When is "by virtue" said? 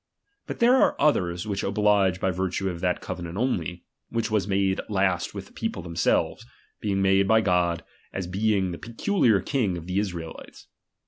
2.19-2.69